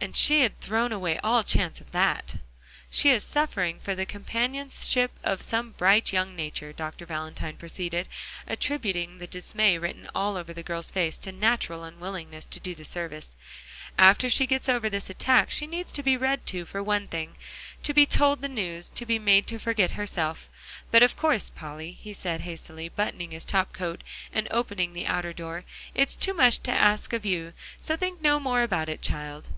And 0.00 0.14
she 0.14 0.42
had 0.42 0.60
thrown 0.60 0.92
away 0.92 1.18
all 1.20 1.42
chance 1.42 1.80
of 1.80 1.92
that. 1.92 2.36
"She 2.90 3.08
is 3.08 3.24
suffering 3.24 3.80
for 3.80 3.94
the 3.94 4.04
companionship 4.04 5.12
of 5.22 5.40
some 5.40 5.70
bright 5.72 6.12
young 6.12 6.36
nature," 6.36 6.74
Dr. 6.74 7.06
Valentine 7.06 7.56
proceeded, 7.56 8.06
attributing 8.46 9.16
the 9.16 9.26
dismay 9.26 9.78
written 9.78 10.06
all 10.14 10.36
over 10.36 10.52
the 10.52 10.62
girl's 10.62 10.90
face 10.90 11.16
to 11.18 11.32
natural 11.32 11.84
unwillingness 11.84 12.44
to 12.44 12.60
do 12.60 12.74
the 12.74 12.84
service. 12.84 13.34
"After 13.96 14.28
she 14.28 14.46
gets 14.46 14.68
over 14.68 14.90
this 14.90 15.08
attack 15.08 15.50
she 15.50 15.66
needs 15.66 15.90
to 15.92 16.02
be 16.02 16.18
read 16.18 16.44
to 16.48 16.66
for 16.66 16.82
one 16.82 17.08
thing; 17.08 17.36
to 17.82 17.94
be 17.94 18.04
told 18.04 18.42
the 18.42 18.48
news; 18.48 18.88
to 18.88 19.06
be 19.06 19.18
made 19.18 19.46
to 19.46 19.58
forget 19.58 19.92
herself. 19.92 20.50
But 20.90 21.02
of 21.02 21.16
course, 21.16 21.48
Polly," 21.48 21.92
he 21.92 22.12
said 22.12 22.42
hastily, 22.42 22.90
buttoning 22.90 23.30
his 23.30 23.46
top 23.46 23.72
coat, 23.72 24.02
and 24.34 24.48
opening 24.50 24.92
the 24.92 25.06
outer 25.06 25.32
door, 25.32 25.64
"it's 25.94 26.14
too 26.14 26.34
much 26.34 26.62
to 26.64 26.70
ask 26.72 27.14
of 27.14 27.24
you; 27.24 27.54
so 27.80 27.96
think 27.96 28.20
no 28.20 28.38
more 28.38 28.62
about 28.62 28.90
it, 28.90 29.00
child." 29.00 29.48